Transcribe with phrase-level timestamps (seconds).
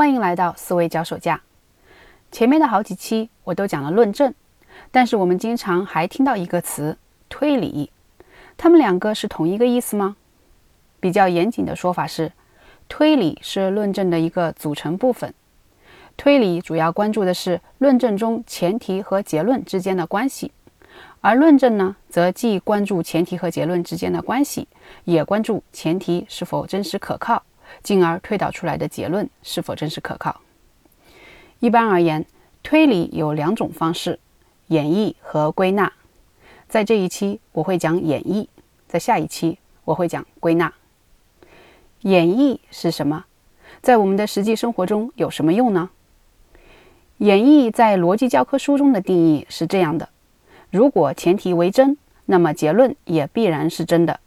[0.00, 1.42] 欢迎来到思维脚手架。
[2.32, 4.32] 前面的好几期我都讲了论证，
[4.90, 6.96] 但是我们经常还听到一个词——
[7.28, 7.90] 推理。
[8.56, 10.16] 它们两个是同一个意思吗？
[11.00, 12.32] 比较严谨的说法是，
[12.88, 15.34] 推理是论证的一个组成部分。
[16.16, 20.50] 推理主要关注的是论证中前提和结论之间的关系，
[21.20, 24.66] 而论证呢，则既关注前提和结论之间的关系，
[25.04, 27.42] 也关注前提是否真实可靠，
[27.82, 30.40] 进而推导出来的结论是否真实可靠。
[31.58, 32.24] 一般而言，
[32.62, 34.18] 推理有两种方式：
[34.68, 35.92] 演绎和归纳。
[36.68, 38.46] 在这一期我会讲演绎，
[38.86, 40.72] 在下一期我会讲归纳。
[42.00, 43.24] 演绎是什么？
[43.82, 45.90] 在我们的实际生活中有什么用呢？
[47.18, 50.08] 演绎在逻辑教科书中的定义是这样的：
[50.70, 54.20] 如果前提为真，那么结论也必然是真的。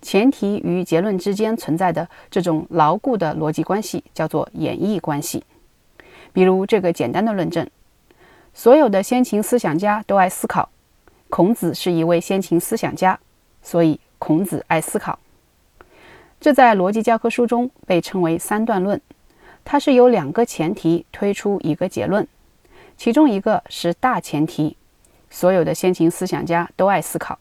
[0.00, 5.42] 前提与结论之间存在的这种牢固的逻辑关系叫做演绎关系。
[6.32, 7.68] 比如这个简单的论证：
[8.54, 10.68] 所有的先秦思想家都爱思考，
[11.28, 13.18] 孔子是一位先秦思想家，
[13.62, 15.18] 所以孔子爱思考。
[16.40, 19.00] 这在逻辑教科书中被称为三段论。
[19.64, 22.26] 它是由两个前提推出一个结论，
[22.96, 24.76] 其中一个是大前提，
[25.28, 27.38] 所有的先秦思想家都爱思考，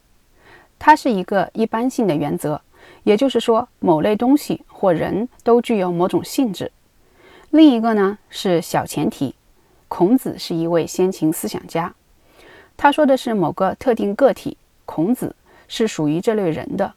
[0.80, 2.62] 它是一个一般性的原则，
[3.04, 6.72] 也就是说某类东西或人都具有某种性质。
[7.50, 9.36] 另一个呢是小前提，
[9.88, 11.94] 孔子是一位先秦思想家，
[12.76, 15.36] 他说的是某个特定个体，孔子
[15.68, 16.94] 是属于这类人的，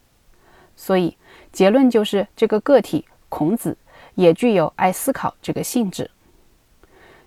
[0.77, 1.17] 所以
[1.53, 3.77] 结论就是这个个体孔子。
[4.17, 6.11] 也具有爱思考这个性质。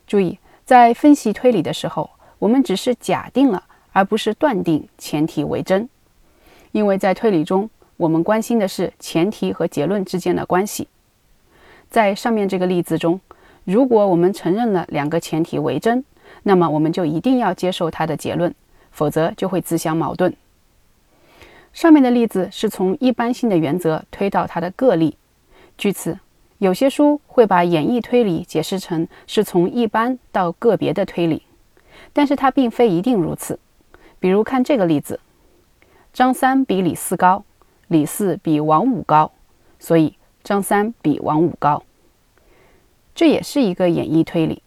[0.05, 2.07] 注意，在分析推理的时候，
[2.37, 5.89] 我们只是假定了，而不是断定前提为真。
[6.73, 10.89] 因为在推理中，我们关心的是前提和结论之间的关系。
[11.89, 13.21] 在上面这个例子中，
[13.63, 16.03] 如果我们承认了两个前提为真，
[16.41, 18.53] 那么我们就一定要接受它的结论，
[18.91, 20.35] 否则就会自相矛盾。
[21.71, 25.15] 上面的例子是从一般性的原则推到它的个例，
[25.77, 26.19] 据此。
[26.59, 31.43] 有些书会把演绎推理解释成是从一般到个别的推理，
[32.13, 33.59] 但是它并非一定如此。
[34.17, 35.19] 比如看这个例子：
[36.13, 37.43] 张三比李四高，
[37.89, 39.31] 李四比王五高，
[39.79, 41.83] 所以张三比王五高。
[43.13, 44.61] 这也是一个演绎推理，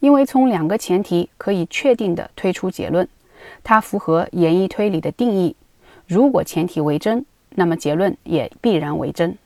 [0.00, 3.08] 因为从两个前提可以确定的推出结论，
[3.64, 5.56] 它符合演绎推理的定义。
[6.06, 9.38] 如果前提为真，那么结论也必然为真。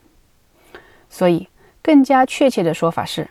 [1.09, 1.47] 所以。
[1.85, 3.29] 更加确切的说法是，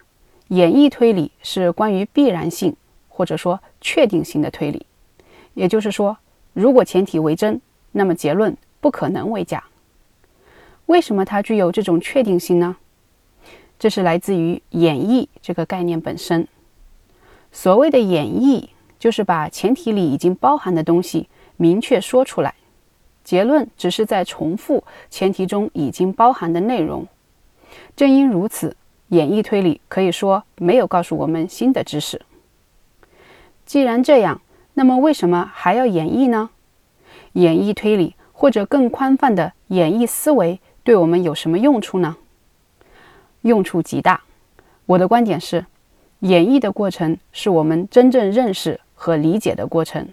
[0.50, 2.76] 演绎推理是关于必然性
[3.08, 4.86] 或者说确定性的推理。
[5.54, 6.18] 也就是说，
[6.52, 9.64] 如果前提为真，那么结论不可能为假。
[10.86, 12.78] 为什么它具有这种确定性呢？
[13.80, 16.48] 这是来自于演绎这个概念本身。
[17.52, 18.70] 所谓的演绎，
[19.00, 22.54] 就是把前提里已经包含的东西明确说出来，
[23.24, 27.08] 结论只是在重复前提中已经包含的内容。
[27.96, 28.76] 正因如此，
[29.10, 32.22] 演绎推理可以说没有告诉我们新的知识。
[33.66, 34.42] 既然这样，
[34.74, 36.50] 那么为什么还要演绎呢？
[37.34, 42.18] 演绎推理或者更宽泛的演绎思维对我们有什么用处呢？
[43.42, 44.22] 用处极大。
[44.86, 45.66] 我的观点是，
[46.20, 50.08] 演绎的过程是我们真正认识和理解的过程。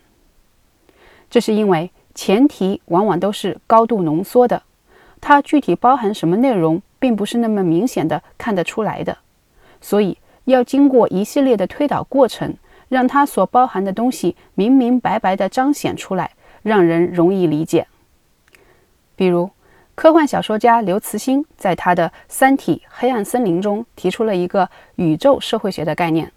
[1.31, 4.63] 这是因为前提往往都是高度浓缩的，
[5.21, 6.83] 它具体包含什么内容？
[7.01, 9.19] 并不是那么明显的看得出来的，
[9.81, 12.57] 所以要经过一系列的推导过程，
[12.89, 16.33] 让它所包含的东西明明白白的彰显出来，
[16.63, 17.87] 让人容易理解。
[19.17, 19.51] 比如，
[19.95, 26.33] 科幻小说家刘慈欣在他的《三体：黑暗森林》中提出了一个宇宙社会学的概念，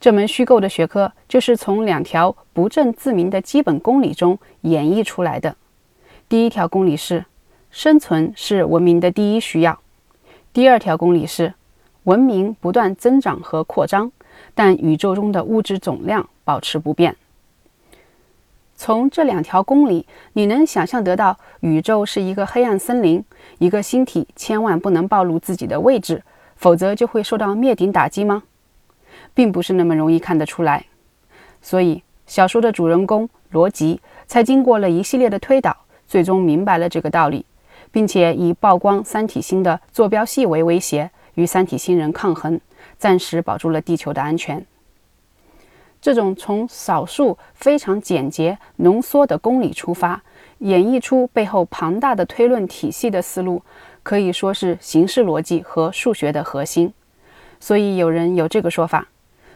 [0.00, 5.56] 这门虚构的学科就是从两条不证自明的基本公理中演绎出来的。
[6.28, 7.24] 第一条公理是。
[7.76, 9.80] 生存是文明的第一需要。
[10.52, 11.54] 第二条公理是，
[12.04, 14.12] 文明不断增长和扩张，
[14.54, 17.16] 但宇宙中的物质总量保持不变。
[18.84, 23.24] 从这两条公理，你能想象得到宇宙是一个黑暗森林，
[23.56, 26.22] 一个星体千万不能暴露自己的位置，
[26.56, 28.42] 否则就会受到灭顶打击吗？
[29.32, 30.84] 并不是那么容易看得出来。
[31.62, 35.74] 所以，小说的主人公罗辑才经过了一系列的推导，
[36.06, 37.46] 最终明白了这个道理。
[37.90, 42.60] 并且以曝光三体星的坐标系为威胁，与三体星人抗衡，
[42.98, 44.66] 暂时保住了地球的安全。
[46.04, 50.22] 这种从少数非常简洁浓缩的公理出发，
[50.58, 53.62] 演绎出背后庞大的推论体系的思路，
[54.02, 56.92] 可以说是形式逻辑和数学的核心。
[57.58, 59.08] 所以有人有这个说法：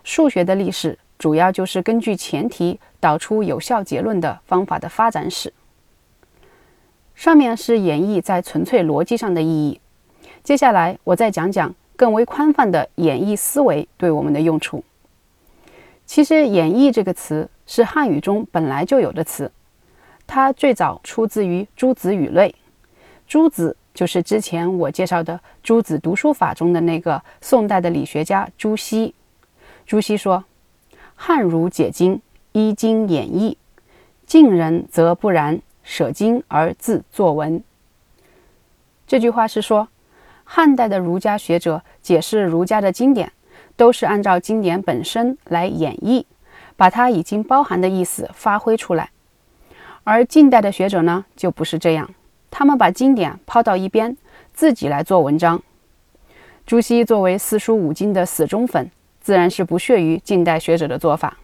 [0.03, 5.53] 数学的历史主要就是根据前提导出有效结论的方法的发展史。
[7.15, 9.79] 上面是演绎在纯粹逻辑上的意义，
[10.43, 14.83] 接下来我再讲讲更为宽泛的演绎思维对我们的用处。
[16.09, 19.53] 其实“演绎”这个词是汉语中本来就有的词，
[20.27, 22.49] 它最早出自于《诸子语类》。
[23.27, 29.15] 诸子就是之前我介绍的诸子读书法中的那个宋代的理学家朱熹。
[29.85, 30.43] 朱熹说
[31.15, 32.23] ：“汉儒解经，
[32.53, 33.57] 依经演绎；
[34.27, 37.63] 晋人则不然。”舍经而自作文。
[39.07, 39.89] 这句话是说，
[40.45, 43.33] 汉代的儒家学者解释儒家的经典，
[43.79, 46.27] 都是按照经典本身来演绎，
[46.77, 49.09] 把它已经包含的意思发挥出来。
[50.05, 52.11] 而近代的学者呢，就不是这样，
[52.51, 54.15] 他们把经典抛到一边，
[54.53, 55.63] 自己来做文章。
[56.67, 58.91] 朱熹作为四书五经的死忠粉，
[59.23, 61.39] 自然是不屑于近代学者的做法。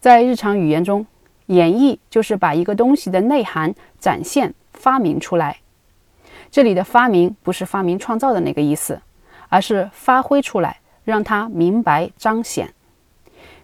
[0.00, 1.06] 在日常语言中。
[1.46, 5.58] 演绎就是把一个东西的内涵展现、发明出来。
[6.50, 9.02] 这里的发明不是发明创造的那个意思，
[9.48, 12.72] 而是发挥出来，让它明白彰显。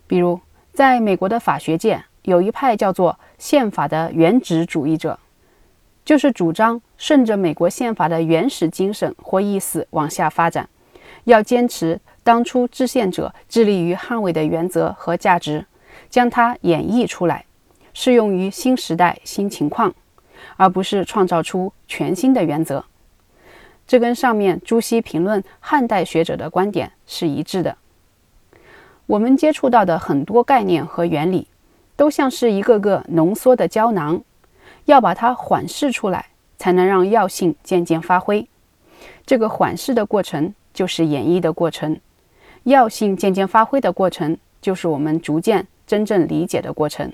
[0.06, 0.40] 比如，
[0.72, 5.18] 在美国的法学界，有一派叫做宪法的原旨主义者，
[6.04, 10.68] 就是主张顺着美国宪法的原始精神或意思往下发展，
[11.24, 15.66] 要坚持当初制宪者致力于捍卫的原则和价值，
[16.08, 17.44] 将它演绎出来。
[17.92, 19.92] 适用于新时代新情况，
[20.56, 22.84] 而不是创造出全新的原则。
[23.88, 27.76] 这跟上面朱熹评论汉代学者的观点是一致的。
[29.06, 31.48] 我们接触到的很多概念和原理，
[31.96, 34.22] 都像是一个个浓缩的胶囊，
[34.84, 36.26] 要把它缓释出来，
[36.58, 38.46] 才能让药性渐渐发挥。
[39.24, 41.98] 这个缓释的过程就是演绎的过程，
[42.64, 47.10] 药性渐渐发挥的过程，就是我们逐渐真正理解的过程。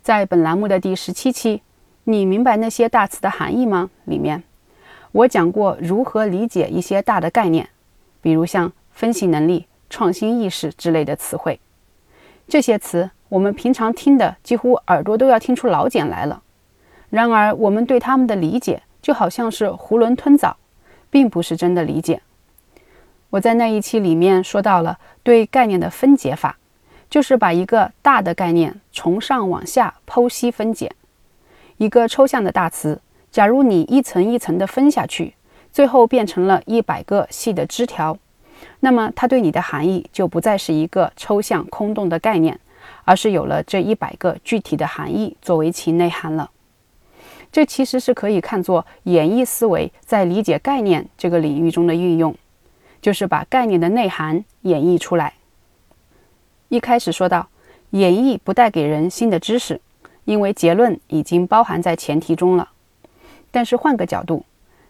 [0.00, 1.60] 在本栏目的第十七期，
[2.04, 3.90] 你明白那些大词的含义吗？
[4.06, 4.42] 里面
[5.18, 7.68] 我讲过如何理解一些大的概念，
[8.20, 11.58] 比如像分析能力、创新意识之类的词汇。
[12.46, 16.40] 这些词我们平常听的几乎耳朵都要听出老茧来了。
[17.10, 20.56] 然而，我们对他们的理解就好像是囫囵吞枣，
[21.10, 22.20] 并不是真的理解。
[23.30, 26.56] 我在那一期里面说到了对概念的分解法。
[27.10, 30.92] 就是把一个大的概念从上往下剖析分解，
[31.78, 35.34] 一个抽象的大词，假如你一层一层的分下去，
[35.70, 38.16] 最后变成了一百个细的枝条，
[38.80, 42.58] 那么它对你的含义就不再是一个抽象空洞的概念，
[43.04, 46.50] 而是有了这一百个具体的含义作为其内涵了。
[47.52, 52.34] 这其实是可以看作演绎思维在理解概念这个领域中的运用，
[53.00, 55.34] 就是把概念的内涵演绎出来。
[56.68, 57.48] 一开始说到，
[57.90, 59.80] 演绎不带给人新的知识，
[60.24, 62.68] 因为结论已经包含在前提中了。
[63.50, 64.44] 但是换个角度，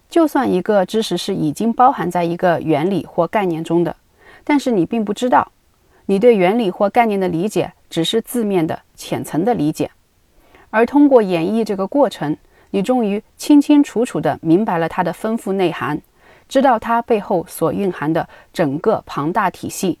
[0.09, 3.95] 就算一个知识是已经包含在一个原理或概念中的，
[4.43, 5.51] 但是你并不知道，
[6.05, 9.91] 你对原理或概念的理解只是字面的浅层的理解，
[10.69, 12.37] 而通过演绎这个过程，
[12.71, 16.01] 你终于清清楚楚地明白了它的丰富内涵，
[16.47, 19.99] 知道它背后所蕴含的整个庞大体系，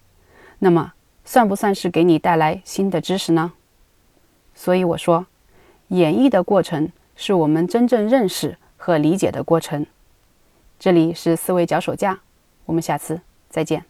[0.59, 0.93] 那么。
[1.25, 3.51] 算不算是给你带来新的知识呢？
[4.55, 5.27] 所以我说，
[5.89, 6.89] 演绎的过程
[7.21, 9.85] 是我们真正认识和理解的过程。
[10.79, 12.21] 这里是思维脚手架，
[12.63, 13.88] 我们下次再见。